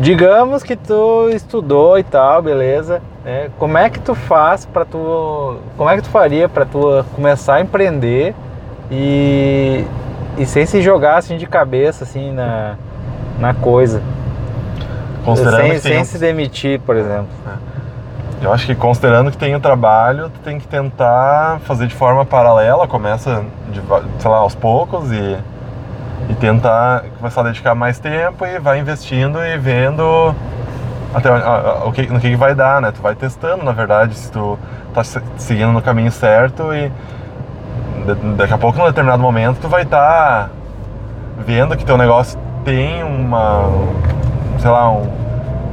Digamos 0.00 0.62
que 0.62 0.74
tu 0.74 1.28
estudou 1.30 1.98
e 1.98 2.02
tal, 2.02 2.40
beleza. 2.40 3.02
Né? 3.22 3.50
Como 3.58 3.76
é 3.76 3.90
que 3.90 4.00
tu 4.00 4.14
faz 4.14 4.64
para 4.64 4.86
tu. 4.86 5.58
Como 5.76 5.90
é 5.90 5.96
que 5.96 6.02
tu 6.02 6.08
faria 6.08 6.48
para 6.48 6.64
tu 6.64 7.04
começar 7.14 7.56
a 7.56 7.60
empreender 7.60 8.34
e, 8.90 9.84
e 10.38 10.46
sem 10.46 10.64
se 10.64 10.80
jogar 10.80 11.18
assim 11.18 11.36
de 11.36 11.46
cabeça 11.46 12.04
assim 12.04 12.32
na, 12.32 12.76
na 13.38 13.52
coisa? 13.52 14.02
Considerando 15.26 15.78
sem, 15.78 15.78
sem 15.78 16.04
se 16.04 16.18
demitir, 16.18 16.80
por 16.80 16.96
exemplo. 16.96 17.28
É. 17.46 17.65
Eu 18.40 18.52
acho 18.52 18.66
que 18.66 18.74
considerando 18.74 19.30
que 19.30 19.36
tem 19.38 19.54
o 19.54 19.60
trabalho, 19.60 20.28
tu 20.28 20.40
tem 20.40 20.58
que 20.58 20.68
tentar 20.68 21.58
fazer 21.60 21.86
de 21.86 21.94
forma 21.94 22.24
paralela, 22.24 22.86
começa 22.86 23.42
de, 23.70 23.80
sei 24.18 24.30
lá, 24.30 24.38
aos 24.38 24.54
poucos 24.54 25.10
e, 25.10 25.38
e 26.28 26.34
tentar 26.34 27.04
começar 27.18 27.40
a 27.40 27.44
dedicar 27.44 27.74
mais 27.74 27.98
tempo 27.98 28.44
e 28.44 28.58
vai 28.58 28.78
investindo 28.78 29.42
e 29.42 29.56
vendo 29.56 30.34
até 31.14 31.30
o 31.84 31.92
que, 31.92 32.06
no 32.08 32.20
que, 32.20 32.36
vai 32.36 32.54
dar, 32.54 32.82
né? 32.82 32.92
Tu 32.92 33.00
vai 33.00 33.14
testando, 33.14 33.64
na 33.64 33.72
verdade, 33.72 34.14
se 34.14 34.30
tu 34.30 34.58
tá 34.92 35.02
seguindo 35.38 35.72
no 35.72 35.80
caminho 35.80 36.12
certo 36.12 36.74
e 36.74 36.92
daqui 38.36 38.52
a 38.52 38.58
pouco, 38.58 38.78
num 38.78 38.84
determinado 38.84 39.22
momento, 39.22 39.58
tu 39.60 39.68
vai 39.68 39.82
estar 39.82 40.44
tá 40.44 40.50
vendo 41.38 41.74
que 41.74 41.86
teu 41.86 41.96
negócio 41.96 42.38
tem 42.64 43.02
uma, 43.02 43.70
sei 44.58 44.70
lá, 44.70 44.90
um, 44.90 45.25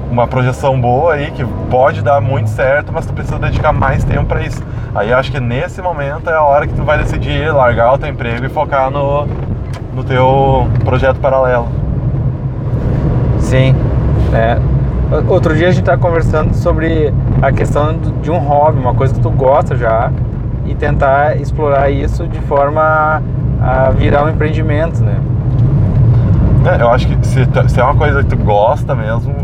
uma 0.10 0.27
projeção 0.27 0.79
boa 0.79 1.13
aí 1.13 1.31
que 1.31 1.43
pode 1.69 2.01
dar 2.01 2.22
muito 2.22 2.50
certo, 2.50 2.91
mas 2.93 3.05
tu 3.05 3.13
precisa 3.13 3.39
dedicar 3.39 3.72
mais 3.72 4.03
tempo 4.03 4.25
para 4.25 4.41
isso. 4.43 4.62
Aí 4.93 5.10
eu 5.10 5.17
acho 5.17 5.31
que 5.31 5.39
nesse 5.39 5.81
momento 5.81 6.29
é 6.29 6.33
a 6.33 6.41
hora 6.43 6.67
que 6.67 6.74
tu 6.74 6.83
vai 6.83 6.98
decidir 6.98 7.51
largar 7.51 7.93
o 7.93 7.98
teu 7.98 8.10
emprego 8.10 8.45
e 8.45 8.50
focar 8.50 8.91
no, 8.91 9.27
no 9.93 10.03
teu 10.03 10.67
projeto 10.83 11.19
paralelo. 11.19 11.67
Sim. 13.39 13.75
É. 14.33 14.57
Outro 15.27 15.55
dia 15.55 15.67
a 15.67 15.72
gente 15.72 15.81
estava 15.81 16.00
conversando 16.00 16.55
sobre 16.55 17.13
a 17.41 17.51
questão 17.51 17.98
de 18.22 18.31
um 18.31 18.38
hobby, 18.38 18.79
uma 18.79 18.95
coisa 18.95 19.13
que 19.13 19.19
tu 19.19 19.29
gosta 19.29 19.75
já, 19.75 20.12
e 20.65 20.74
tentar 20.74 21.38
explorar 21.38 21.89
isso 21.89 22.27
de 22.27 22.39
forma 22.41 23.22
a 23.62 23.89
virar 23.91 24.25
um 24.25 24.29
empreendimento, 24.29 25.03
né? 25.03 25.17
É, 26.65 26.81
eu 26.81 26.89
acho 26.89 27.07
que 27.07 27.27
se, 27.27 27.45
se 27.67 27.79
é 27.79 27.83
uma 27.83 27.95
coisa 27.95 28.24
que 28.24 28.29
tu 28.29 28.38
gosta 28.38 28.95
mesmo, 28.95 29.36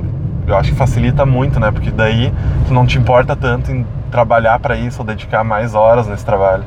eu 0.49 0.57
acho 0.57 0.71
que 0.71 0.75
facilita 0.77 1.25
muito, 1.25 1.59
né? 1.59 1.71
Porque 1.71 1.91
daí 1.91 2.33
tu 2.67 2.73
não 2.73 2.85
te 2.85 2.97
importa 2.97 3.35
tanto 3.35 3.71
em 3.71 3.85
trabalhar 4.11 4.59
para 4.59 4.75
isso 4.75 5.01
ou 5.01 5.05
dedicar 5.05 5.43
mais 5.43 5.75
horas 5.75 6.07
nesse 6.07 6.25
trabalho. 6.25 6.63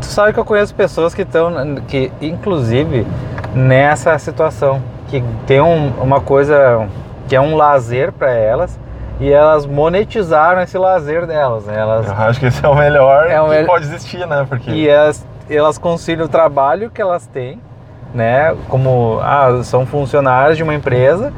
Tu 0.00 0.06
sabe 0.06 0.32
que 0.32 0.40
eu 0.40 0.44
conheço 0.44 0.74
pessoas 0.74 1.14
que 1.14 1.22
estão, 1.22 1.52
que 1.86 2.10
inclusive 2.20 3.06
nessa 3.54 4.18
situação, 4.18 4.82
que 5.08 5.22
tem 5.46 5.60
um, 5.60 5.88
uma 6.00 6.20
coisa 6.20 6.88
que 7.28 7.36
é 7.36 7.40
um 7.40 7.54
lazer 7.56 8.12
para 8.12 8.30
elas 8.32 8.78
e 9.20 9.30
elas 9.30 9.64
monetizaram 9.66 10.60
esse 10.62 10.76
lazer 10.76 11.26
delas, 11.26 11.64
né? 11.64 11.78
Elas, 11.78 12.06
Eu 12.06 12.14
acho 12.14 12.40
que 12.40 12.46
esse 12.46 12.64
é 12.64 12.68
o 12.68 12.74
melhor 12.74 13.30
É 13.30 13.40
o 13.40 13.44
que 13.44 13.50
mel- 13.50 13.66
pode 13.66 13.84
existir, 13.84 14.26
né? 14.26 14.44
Porque 14.48 14.70
e 14.70 14.88
elas, 14.88 15.24
elas 15.48 15.78
conciliam 15.78 16.26
o 16.26 16.28
trabalho 16.28 16.90
que 16.90 17.00
elas 17.00 17.26
têm, 17.26 17.60
né? 18.14 18.54
Como 18.68 19.20
ah, 19.22 19.60
são 19.62 19.86
funcionários 19.86 20.56
de 20.56 20.62
uma 20.62 20.74
empresa 20.74 21.32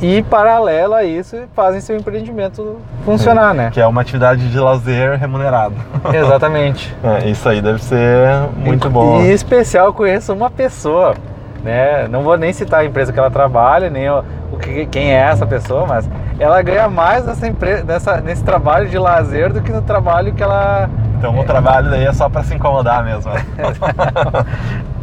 e 0.00 0.22
paralelo 0.22 0.94
a 0.94 1.04
isso 1.04 1.36
fazem 1.54 1.80
seu 1.80 1.96
empreendimento 1.96 2.78
funcionar, 3.04 3.54
né? 3.54 3.70
que 3.72 3.80
é 3.80 3.86
uma 3.86 4.00
atividade 4.00 4.50
de 4.50 4.58
lazer 4.58 5.18
remunerado. 5.18 5.74
Exatamente. 6.12 6.94
É, 7.06 7.28
isso 7.28 7.48
aí 7.48 7.62
deve 7.62 7.82
ser 7.82 8.48
muito 8.56 8.88
e, 8.88 8.90
bom. 8.90 9.20
E 9.20 9.28
em 9.28 9.32
especial 9.32 9.86
eu 9.86 9.92
conheço 9.92 10.32
uma 10.32 10.50
pessoa, 10.50 11.14
né? 11.62 12.08
Não 12.08 12.22
vou 12.22 12.36
nem 12.36 12.52
citar 12.52 12.80
a 12.80 12.84
empresa 12.84 13.12
que 13.12 13.18
ela 13.18 13.30
trabalha, 13.30 13.88
nem 13.88 14.10
o, 14.10 14.24
o 14.52 14.56
que, 14.56 14.86
quem 14.86 15.12
é 15.12 15.18
essa 15.18 15.46
pessoa, 15.46 15.86
mas 15.86 16.08
ela 16.38 16.60
ganha 16.62 16.88
mais 16.88 17.24
nessa 17.24 17.46
empresa, 17.46 17.84
nessa, 17.84 18.20
nesse 18.20 18.42
trabalho 18.42 18.88
de 18.88 18.98
lazer 18.98 19.52
do 19.52 19.60
que 19.62 19.70
no 19.70 19.82
trabalho 19.82 20.34
que 20.34 20.42
ela 20.42 20.90
Então 21.18 21.38
o 21.38 21.44
trabalho 21.44 21.90
daí 21.90 22.04
é 22.04 22.12
só 22.12 22.28
pra 22.28 22.42
se 22.42 22.54
incomodar 22.54 23.04
mesmo. 23.04 23.30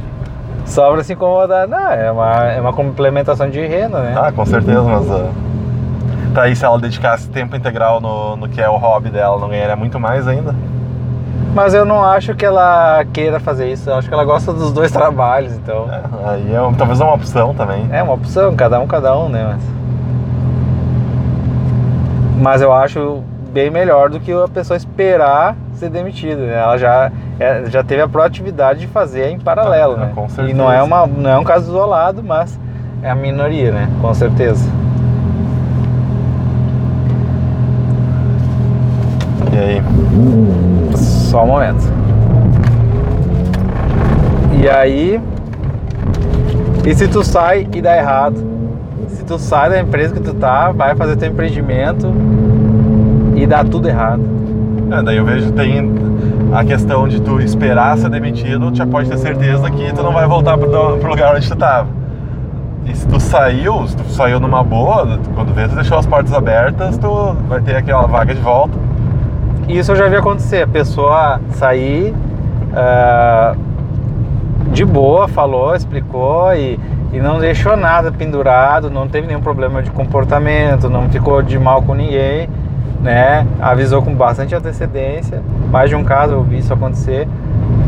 sobra 0.66 1.04
se 1.04 1.14
incomodar. 1.14 1.68
Não, 1.68 1.92
é 1.92 2.12
uma, 2.12 2.44
é 2.46 2.62
uma 2.62 2.74
complementação 2.74 3.50
de 3.50 3.66
renda, 3.66 4.00
né? 4.00 4.16
ah, 4.18 4.32
com 4.32 4.46
certeza, 4.46 4.84
mas. 4.84 5.12
ah, 5.12 5.30
tá 6.34 6.44
aí 6.44 6.56
se 6.56 6.66
ela 6.66 6.80
dedicasse 6.80 7.30
tempo 7.30 7.56
integral 7.56 8.02
no, 8.02 8.36
no 8.36 8.50
que 8.50 8.62
é 8.62 8.70
o 8.70 8.78
hobby 8.78 9.10
dela, 9.10 9.40
não 9.40 9.50
ganharia 9.50 9.76
muito 9.76 10.00
mais 10.00 10.28
ainda? 10.28 10.56
Mas 11.54 11.76
eu 11.76 11.86
não 11.86 12.04
acho 12.04 12.34
que 12.34 12.44
ela 12.44 13.06
queira 13.14 13.40
fazer 13.40 13.72
isso. 13.72 13.88
Eu 13.90 13.96
acho 13.96 14.08
que 14.08 14.14
ela 14.14 14.26
gosta 14.26 14.52
dos 14.52 14.74
dois 14.74 14.92
trabalhos, 14.92 15.54
então. 15.54 15.88
É, 15.92 16.30
aí 16.30 16.54
é, 16.54 16.76
talvez 16.76 17.00
é 17.00 17.04
uma 17.04 17.14
opção 17.14 17.54
também. 17.54 17.88
É 17.92 18.02
uma 18.02 18.14
opção, 18.14 18.56
cada 18.56 18.80
um, 18.80 18.88
cada 18.88 19.16
um, 19.16 19.30
né? 19.30 19.54
Mas, 19.54 19.62
mas 22.42 22.62
eu 22.62 22.74
acho 22.74 23.22
bem 23.52 23.70
melhor 23.70 24.10
do 24.10 24.20
que 24.20 24.32
a 24.32 24.48
pessoa 24.48 24.76
esperar 24.76 25.56
ser 25.76 25.90
demitida. 25.90 26.42
Né? 26.42 26.54
Ela 26.56 26.78
já, 26.78 27.12
é, 27.40 27.66
já 27.68 27.84
teve 27.84 28.02
a 28.02 28.08
proatividade 28.08 28.80
de 28.82 28.88
fazer 28.88 29.30
em 29.30 29.40
paralelo, 29.40 29.94
Ah, 29.94 30.06
né? 30.06 30.12
com 30.16 30.26
E 30.26 30.30
certeza. 30.30 30.58
não 30.58 30.72
é, 30.72 30.82
uma, 30.82 31.06
não 31.08 31.30
é 31.30 31.38
um 31.38 31.44
caso 31.44 31.70
isolado, 31.70 32.24
mas 32.24 32.60
é 33.02 33.10
a 33.10 33.16
minoria, 33.16 33.72
né? 33.72 33.90
Com 34.02 34.14
certeza. 34.14 34.70
E 39.52 39.58
aí? 39.58 39.82
Só 40.96 41.44
um 41.44 41.48
momento. 41.48 41.84
E 44.62 44.70
aí. 44.70 45.22
E 46.86 46.94
se 46.96 47.08
tu 47.08 47.24
sai 47.24 47.68
e 47.74 47.82
dá 47.82 47.96
errado? 47.98 48.44
Se 49.10 49.24
tu 49.24 49.38
sai 49.38 49.70
da 49.70 49.80
empresa 49.80 50.14
que 50.14 50.20
tu 50.20 50.34
tá, 50.34 50.72
vai 50.72 50.96
fazer 50.96 51.16
teu 51.16 51.30
empreendimento 51.30 52.12
e 53.36 53.46
dá 53.46 53.64
tudo 53.64 53.88
errado. 53.88 54.24
É, 54.94 55.02
daí 55.02 55.18
eu 55.18 55.26
vejo 55.26 55.52
tem 55.54 55.92
a 56.54 56.64
questão 56.64 57.08
de 57.08 57.20
tu 57.20 57.42
esperar 57.42 57.98
ser 57.98 58.12
demitido, 58.12 58.70
tu 58.70 58.78
já 58.78 58.86
pode 58.86 59.10
ter 59.10 59.18
certeza 59.18 59.68
que 59.72 59.92
tu 59.92 60.04
não 60.04 60.14
vai 60.14 60.28
voltar 60.28 60.56
pro, 60.56 60.98
pro 60.98 61.10
lugar 61.10 61.36
onde 61.36 61.50
tu 61.50 61.56
tava. 61.56 61.88
E 62.86 62.96
se 62.96 63.08
tu 63.08 63.20
saiu, 63.20 63.88
se 63.88 63.98
tu 63.98 64.04
saiu 64.04 64.40
numa 64.40 64.64
boa, 64.64 65.20
quando 65.34 65.52
vê, 65.52 65.68
tu 65.68 65.74
deixou 65.74 65.98
as 65.98 66.06
portas 66.06 66.32
abertas, 66.32 66.96
tu 67.00 67.36
vai 67.50 67.60
ter 67.62 67.76
aquela 67.76 68.06
vaga 68.06 68.36
de 68.36 68.42
volta. 68.42 68.78
Isso 69.68 69.94
eu 69.94 69.96
já 69.96 70.08
vi 70.08 70.16
acontecer. 70.16 70.62
A 70.62 70.68
pessoa 70.68 71.42
sair 71.54 72.14
ah, 72.76 73.56
de 74.72 74.86
boa, 74.86 75.28
falou, 75.28 75.76
explicou 75.76 76.54
e, 76.54 76.80
e 77.12 77.20
não 77.20 77.40
deixou 77.40 77.76
nada 77.76 78.12
pendurado, 78.12 78.92
não 78.92 79.08
teve 79.08 79.26
nenhum 79.26 79.42
problema 79.42 79.82
de 79.82 79.90
comportamento, 79.90 80.88
não 80.88 81.10
ficou 81.10 81.42
de 81.42 81.58
mal 81.58 81.82
com 81.82 81.96
ninguém, 81.96 82.48
né? 83.04 83.46
Avisou 83.62 84.02
com 84.02 84.16
bastante 84.16 84.56
antecedência. 84.56 85.42
Mais 85.70 85.90
de 85.90 85.96
um 85.96 86.04
caso 86.04 86.34
eu 86.34 86.44
vi 86.44 86.58
isso 86.60 86.74
acontecer, 86.74 87.28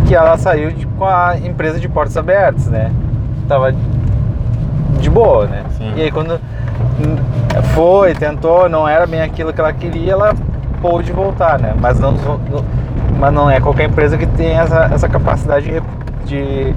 que 0.05 0.13
ela 0.13 0.37
saiu 0.37 0.71
de- 0.71 0.85
com 0.85 1.05
a 1.05 1.35
empresa 1.37 1.79
de 1.79 1.87
portas 1.89 2.15
abertas, 2.17 2.67
né? 2.67 2.91
Tava 3.47 3.73
de 4.99 5.09
boa, 5.09 5.47
né? 5.47 5.63
Sim. 5.77 5.93
E 5.95 6.01
aí 6.03 6.11
quando 6.11 6.39
foi, 7.73 8.13
tentou, 8.13 8.67
não 8.69 8.87
era 8.87 9.05
bem 9.07 9.21
aquilo 9.21 9.53
que 9.53 9.59
ela 9.59 9.73
queria, 9.73 10.13
ela 10.13 10.33
pôde 10.81 11.11
voltar, 11.11 11.59
né? 11.59 11.73
Mas 11.79 11.99
não, 11.99 12.11
não- 12.11 12.65
mas 13.17 13.33
não 13.33 13.49
é 13.49 13.59
qualquer 13.61 13.85
empresa 13.87 14.17
que 14.17 14.25
tem 14.27 14.57
essa, 14.57 14.89
essa 14.93 15.07
capacidade 15.07 15.65
de, 15.65 15.81
de 16.25 16.75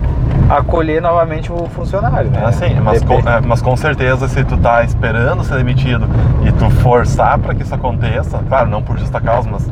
acolher 0.49 1.01
novamente 1.03 1.53
o 1.53 1.67
funcionário, 1.69 2.31
né? 2.31 2.43
Assim, 2.45 2.75
mas 2.81 3.03
com, 3.03 3.15
é, 3.19 3.41
mas 3.41 3.61
com 3.63 3.77
certeza 3.77 4.27
se 4.29 4.43
tu 4.45 4.57
tá 4.57 4.83
esperando 4.83 5.45
ser 5.45 5.57
demitido 5.57 6.07
e 6.47 6.53
tu 6.53 6.71
forçar 6.71 7.39
para 7.39 7.55
que 7.55 7.63
isso 7.63 7.75
aconteça, 7.75 8.41
claro, 8.49 8.69
não 8.69 8.83
por 8.83 8.99
justa 8.99 9.21
causa, 9.21 9.49
mas 9.51 9.71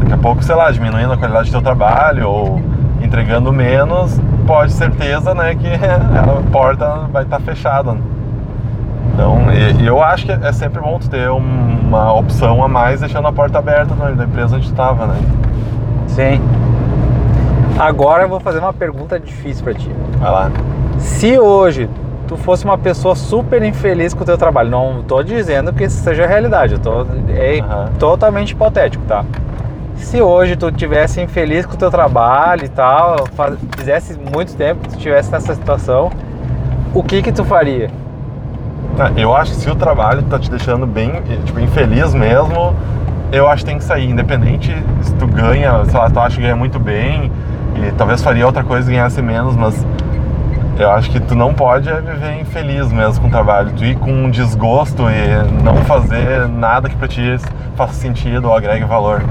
daqui 0.00 0.12
a 0.12 0.18
pouco, 0.18 0.42
sei 0.44 0.54
lá, 0.54 0.70
diminuindo 0.70 1.12
a 1.12 1.16
qualidade 1.16 1.48
do 1.48 1.52
teu 1.52 1.62
trabalho 1.62 2.28
ou 2.28 2.62
entregando 3.02 3.52
menos, 3.52 4.20
pode 4.46 4.72
certeza, 4.72 5.34
né, 5.34 5.54
que 5.54 5.66
a 5.74 6.50
porta 6.50 7.08
vai 7.12 7.24
estar 7.24 7.40
fechada. 7.40 7.96
Então, 9.12 9.38
eu 9.84 10.02
acho 10.02 10.26
que 10.26 10.32
é 10.32 10.52
sempre 10.52 10.80
bom 10.80 10.98
tu 10.98 11.08
ter 11.08 11.30
um- 11.30 11.78
uma 11.86 12.12
opção 12.12 12.64
a 12.64 12.68
mais 12.68 13.00
deixando 13.00 13.28
a 13.28 13.32
porta 13.32 13.58
aberta 13.58 13.94
da 13.94 14.24
empresa 14.24 14.56
onde 14.56 14.68
tu 14.68 14.74
tava, 14.74 15.06
né? 15.06 15.16
Sim. 16.08 16.40
Agora 17.78 18.22
eu 18.24 18.28
vou 18.28 18.40
fazer 18.40 18.58
uma 18.60 18.72
pergunta 18.72 19.18
difícil 19.18 19.64
pra 19.64 19.74
ti. 19.74 19.90
Vai 20.18 20.30
lá. 20.30 20.50
Se 20.98 21.38
hoje 21.38 21.88
tu 22.28 22.36
fosse 22.36 22.64
uma 22.64 22.78
pessoa 22.78 23.14
super 23.16 23.62
infeliz 23.62 24.14
com 24.14 24.22
o 24.22 24.26
teu 24.26 24.38
trabalho, 24.38 24.70
não 24.70 25.02
tô 25.02 25.22
dizendo 25.22 25.72
que 25.72 25.84
isso 25.84 26.02
seja 26.02 26.24
a 26.24 26.26
realidade, 26.26 26.74
eu 26.74 26.78
tô, 26.78 27.02
é 27.36 27.58
Aham. 27.60 27.90
totalmente 27.98 28.52
hipotético, 28.52 29.04
tá? 29.06 29.24
Se 29.96 30.22
hoje 30.22 30.56
tu 30.56 30.70
tivesse 30.72 31.20
infeliz 31.20 31.66
com 31.66 31.74
o 31.74 31.76
teu 31.76 31.90
trabalho 31.90 32.64
e 32.64 32.68
tal, 32.68 33.26
faz- 33.34 33.58
fizesse 33.76 34.18
muito 34.18 34.54
tempo 34.56 34.80
que 34.82 34.88
tu 34.90 34.96
estivesse 34.96 35.30
nessa 35.30 35.54
situação, 35.54 36.10
o 36.94 37.02
que 37.02 37.22
que 37.22 37.32
tu 37.32 37.44
faria? 37.44 37.90
Ah, 38.98 39.10
Eu 39.16 39.34
acho 39.34 39.52
que 39.52 39.56
se 39.58 39.68
o 39.70 39.74
trabalho 39.74 40.22
tá 40.22 40.38
te 40.38 40.50
deixando 40.50 40.86
bem, 40.86 41.20
tipo, 41.44 41.58
infeliz 41.60 42.14
mesmo, 42.14 42.74
eu 43.32 43.48
acho 43.48 43.64
que 43.64 43.70
tem 43.70 43.78
que 43.78 43.84
sair. 43.84 44.08
Independente 44.08 44.74
se 45.02 45.12
tu 45.14 45.26
ganha, 45.26 45.84
sei 45.86 45.98
lá, 45.98 46.08
tu 46.08 46.20
acha 46.20 46.36
que 46.36 46.42
ganha 46.42 46.56
muito 46.56 46.78
bem 46.78 47.30
e 47.76 47.92
talvez 47.92 48.22
faria 48.22 48.46
outra 48.46 48.62
coisa 48.62 48.90
e 48.90 48.94
ganhasse 48.94 49.20
menos, 49.22 49.56
mas 49.56 49.84
eu 50.78 50.90
acho 50.90 51.10
que 51.10 51.20
tu 51.20 51.34
não 51.34 51.54
pode 51.54 51.88
é 51.88 52.00
viver 52.00 52.40
infeliz 52.40 52.90
mesmo 52.92 53.22
com 53.22 53.28
o 53.28 53.30
trabalho. 53.30 53.72
Tu 53.76 53.84
ir 53.84 53.96
com 53.96 54.10
um 54.10 54.30
desgosto 54.30 55.04
e 55.08 55.62
não 55.62 55.76
fazer 55.84 56.48
nada 56.48 56.88
que 56.88 56.96
pra 56.96 57.06
ti 57.08 57.36
faça 57.76 57.92
sentido 57.94 58.48
ou 58.48 58.56
agregue 58.56 58.84
valor. 58.84 59.22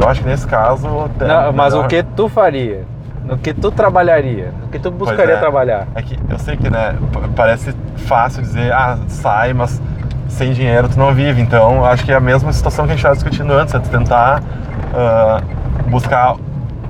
Eu 0.00 0.08
acho 0.08 0.20
que 0.22 0.28
nesse 0.28 0.46
caso. 0.46 0.86
é 1.20 1.24
Não, 1.24 1.52
mas 1.52 1.72
melhor- 1.72 1.86
o 1.86 1.88
que 1.88 2.02
tu 2.02 2.28
faria? 2.28 2.84
No 3.24 3.38
que 3.38 3.54
tu 3.54 3.70
trabalharia? 3.70 4.52
No 4.60 4.68
que 4.68 4.78
tu 4.80 4.90
buscaria 4.90 5.34
é. 5.34 5.38
trabalhar? 5.38 5.86
É 5.94 6.02
que 6.02 6.18
eu 6.28 6.38
sei 6.40 6.56
que, 6.56 6.68
né, 6.68 6.96
parece 7.36 7.72
fácil 7.98 8.42
dizer, 8.42 8.72
ah, 8.72 8.98
sai, 9.06 9.52
mas 9.52 9.80
sem 10.28 10.52
dinheiro 10.52 10.88
tu 10.88 10.98
não 10.98 11.14
vive. 11.14 11.40
Então, 11.40 11.84
acho 11.84 12.04
que 12.04 12.10
é 12.10 12.16
a 12.16 12.20
mesma 12.20 12.52
situação 12.52 12.84
que 12.84 12.90
a 12.90 12.94
gente 12.94 12.98
estava 13.00 13.14
discutindo 13.14 13.52
antes, 13.52 13.72
é 13.74 13.78
tu 13.78 13.88
tentar 13.90 14.42
ah, 14.92 15.40
buscar 15.88 16.36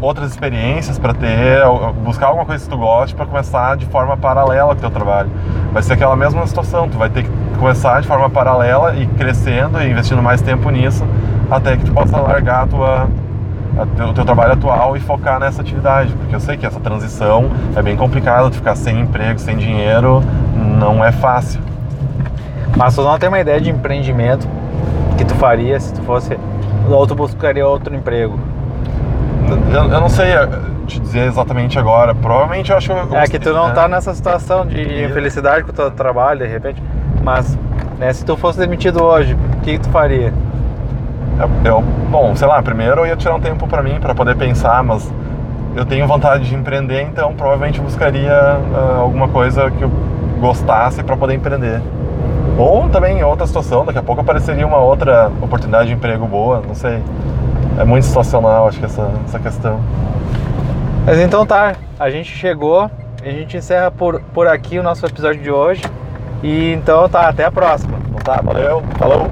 outras 0.01 0.31
experiências 0.31 0.99
para 0.99 1.15
ter, 1.15 1.62
buscar 2.05 2.27
alguma 2.27 2.45
coisa 2.45 2.65
que 2.65 2.71
tu 2.71 2.77
goste 2.77 3.15
para 3.15 3.25
começar 3.25 3.77
de 3.77 3.87
forma 3.87 4.17
paralela 4.17 4.75
com 4.75 4.81
teu 4.81 4.91
trabalho. 4.91 5.31
Vai 5.73 5.83
ser 5.83 5.93
aquela 5.93 6.17
mesma 6.17 6.47
situação, 6.47 6.89
tu 6.89 6.99
vai 6.99 7.09
ter 7.09 7.23
que 7.23 7.31
começar 7.59 8.01
de 8.01 8.09
forma 8.09 8.29
paralela 8.29 8.97
e 8.97 9.07
crescendo 9.07 9.81
e 9.81 9.91
investindo 9.91 10.21
mais 10.21 10.43
tempo 10.43 10.69
nisso 10.71 11.05
até 11.51 11.77
que 11.77 11.85
tu 11.85 11.93
possa 11.93 12.17
largar 12.19 12.67
tua 12.67 13.09
o 14.07 14.12
teu 14.12 14.25
trabalho 14.25 14.53
atual 14.53 14.97
e 14.99 15.01
focar 15.01 15.41
nessa 15.41 15.62
atividade, 15.62 16.12
porque 16.12 16.35
eu 16.35 16.41
sei 16.41 16.59
que 16.59 16.67
essa 16.67 16.79
transição 16.79 17.51
é 17.75 17.81
bem 17.81 17.97
complicada, 17.97 18.51
tu 18.51 18.57
ficar 18.57 18.77
sem 18.77 19.01
emprego, 19.01 19.39
sem 19.39 19.57
dinheiro, 19.57 20.23
não 20.55 21.03
é 21.03 21.11
fácil. 21.11 21.59
Mas 22.77 22.95
tu 22.95 23.03
não 23.03 23.19
tem 23.19 23.31
uma 23.31 23.41
ideia 23.41 23.61
de 23.61 23.71
empreendimento 23.71 24.47
que 25.17 25.25
tu 25.25 25.35
faria 25.37 25.81
se 25.81 25.95
tu 25.95 26.03
fosse. 26.03 26.39
Ou 26.87 27.07
tu 27.07 27.15
buscaria 27.15 27.67
outro 27.67 27.95
emprego? 27.95 28.39
Eu, 29.73 29.85
eu 29.91 30.01
não 30.01 30.09
sei 30.09 30.33
eh, 30.33 30.49
te 30.87 31.01
dizer 31.01 31.27
exatamente 31.27 31.79
agora, 31.79 32.15
provavelmente 32.15 32.71
eu 32.71 32.77
acho 32.77 32.89
que 32.89 33.15
eu 33.15 33.17
É 33.19 33.27
que 33.27 33.39
tu 33.39 33.53
não 33.53 33.69
né? 33.69 33.75
tá 33.75 33.89
nessa 33.89 34.15
situação 34.15 34.67
de 34.67 35.05
infelicidade 35.05 35.65
com 35.65 35.71
o 35.71 35.75
teu 35.75 35.91
trabalho, 35.91 36.41
de 36.41 36.47
repente. 36.47 36.83
Mas, 37.23 37.57
né, 37.99 38.13
se 38.13 38.25
tu 38.25 38.37
fosse 38.37 38.59
demitido 38.59 39.03
hoje, 39.03 39.35
o 39.35 39.61
que, 39.61 39.73
que 39.73 39.81
tu 39.81 39.89
faria? 39.91 40.33
Eu, 41.39 41.73
eu- 41.77 41.81
bom, 42.11 42.35
sei 42.37 42.47
lá, 42.49 42.61
primeiro 42.63 43.01
eu 43.03 43.07
ia 43.07 43.17
tirar 43.17 43.35
um 43.35 43.41
tempo 43.41 43.67
pra 43.67 43.83
mim 43.83 43.99
para 44.01 44.15
poder 44.15 44.37
pensar, 44.37 44.83
mas 44.83 45.11
eu 45.75 45.85
tenho 45.85 46.07
vontade 46.07 46.45
de 46.45 46.55
empreender, 46.55 47.03
então 47.03 47.33
provavelmente 47.35 47.79
eu 47.79 47.85
buscaria 47.85 48.33
ah, 48.33 48.97
alguma 49.01 49.29
coisa 49.29 49.71
que 49.71 49.83
eu 49.83 49.91
gostasse 50.41 51.03
para 51.03 51.17
poder 51.17 51.35
empreender. 51.35 51.81
Ou 52.59 52.89
também 52.91 53.23
outra 53.25 53.47
situação, 53.47 53.85
daqui 53.85 53.99
a 53.99 54.03
pouco 54.03 54.21
apareceria 54.21 54.67
uma 54.67 54.77
outra 54.79 55.31
oportunidade 55.41 55.89
de 55.89 55.95
emprego 55.95 56.27
boa, 56.27 56.63
não 56.67 56.75
sei. 56.75 57.03
É 57.79 57.85
muito 57.85 58.05
situacional, 58.05 58.69
acho 58.69 58.79
que 58.79 58.85
essa, 58.85 59.11
essa 59.26 59.38
questão. 59.38 59.81
Mas 61.07 61.19
então 61.19 61.45
tá, 61.45 61.75
a 61.99 62.11
gente 62.11 62.31
chegou, 62.31 62.91
a 63.23 63.29
gente 63.29 63.57
encerra 63.57 63.91
por, 63.91 64.21
por 64.35 64.47
aqui 64.47 64.79
o 64.79 64.83
nosso 64.83 65.05
episódio 65.07 65.43
de 65.43 65.50
hoje. 65.50 65.83
E 66.43 66.73
então 66.73 67.09
tá, 67.09 67.29
até 67.29 67.45
a 67.45 67.50
próxima. 67.50 67.99
Então 68.09 68.12
Tá, 68.23 68.41
valeu, 68.41 68.83
falou! 68.99 69.29